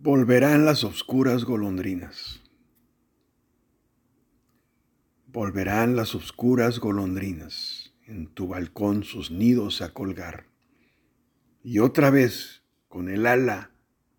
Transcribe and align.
Volverán 0.00 0.64
las 0.64 0.84
oscuras 0.84 1.44
golondrinas. 1.44 2.40
Volverán 5.26 5.96
las 5.96 6.14
oscuras 6.14 6.78
golondrinas 6.78 7.92
en 8.06 8.28
tu 8.28 8.46
balcón 8.46 9.02
sus 9.02 9.32
nidos 9.32 9.82
a 9.82 9.92
colgar. 9.92 10.46
Y 11.64 11.80
otra 11.80 12.10
vez, 12.10 12.62
con 12.86 13.08
el 13.08 13.26
ala 13.26 13.72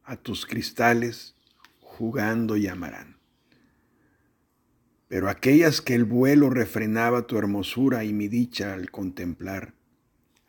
a 0.04 0.18
tus 0.18 0.46
cristales, 0.46 1.38
jugando 1.80 2.58
llamarán. 2.58 3.18
Pero 5.08 5.30
aquellas 5.30 5.80
que 5.80 5.96
el 5.96 6.04
vuelo 6.04 6.50
refrenaba 6.50 7.26
tu 7.26 7.38
hermosura 7.38 8.04
y 8.04 8.12
mi 8.12 8.28
dicha 8.28 8.74
al 8.74 8.92
contemplar, 8.92 9.76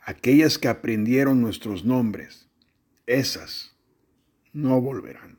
aquellas 0.00 0.58
que 0.58 0.66
aprendieron 0.66 1.40
nuestros 1.40 1.84
nombres, 1.84 2.48
esas 3.06 3.76
no 4.52 4.80
volverán. 4.80 5.38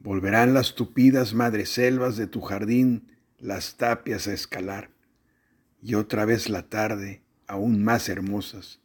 Volverán 0.00 0.54
las 0.54 0.74
tupidas 0.74 1.34
madreselvas 1.34 2.16
de 2.16 2.26
tu 2.26 2.40
jardín, 2.40 3.18
las 3.38 3.76
tapias 3.76 4.26
a 4.28 4.32
escalar, 4.32 4.90
y 5.82 5.94
otra 5.94 6.24
vez 6.24 6.48
la 6.48 6.68
tarde, 6.68 7.22
aún 7.46 7.82
más 7.82 8.08
hermosas, 8.08 8.80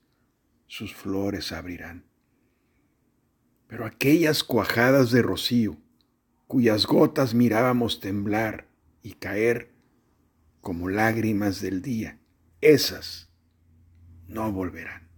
sus 0.67 0.93
flores 0.93 1.51
abrirán. 1.51 2.05
Pero 3.67 3.85
aquellas 3.85 4.43
cuajadas 4.43 5.11
de 5.11 5.21
rocío, 5.21 5.77
cuyas 6.47 6.85
gotas 6.85 7.33
mirábamos 7.33 7.99
temblar 7.99 8.67
y 9.01 9.13
caer 9.13 9.71
como 10.61 10.89
lágrimas 10.89 11.61
del 11.61 11.81
día, 11.81 12.19
esas 12.61 13.29
no 14.27 14.51
volverán 14.51 15.12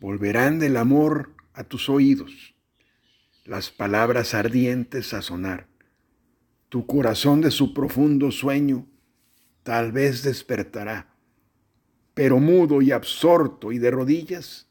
volverán 0.00 0.58
del 0.58 0.78
amor 0.78 1.34
a 1.52 1.64
tus 1.64 1.90
oídos, 1.90 2.54
las 3.44 3.70
palabras 3.70 4.32
ardientes 4.32 5.12
a 5.12 5.20
sonar. 5.20 5.68
Tu 6.70 6.86
corazón 6.86 7.42
de 7.42 7.50
su 7.50 7.74
profundo 7.74 8.32
sueño 8.32 8.86
tal 9.62 9.92
vez 9.92 10.22
despertará, 10.22 11.14
pero 12.14 12.38
mudo 12.38 12.80
y 12.80 12.92
absorto 12.92 13.72
y 13.72 13.78
de 13.78 13.90
rodillas, 13.90 14.68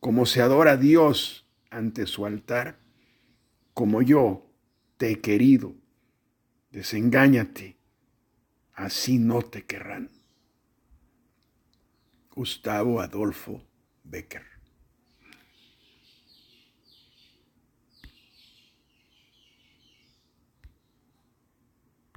como 0.00 0.24
se 0.24 0.40
adora 0.40 0.72
a 0.72 0.76
Dios 0.78 1.46
ante 1.70 2.06
su 2.06 2.24
altar, 2.24 2.78
como 3.74 4.00
yo 4.00 4.50
te 4.96 5.10
he 5.10 5.20
querido, 5.20 5.74
desengáñate, 6.70 7.76
así 8.72 9.18
no 9.18 9.42
te 9.42 9.66
querrán. 9.66 10.10
Gustavo 12.30 13.00
Adolfo 13.00 13.67
Becker. 14.10 14.57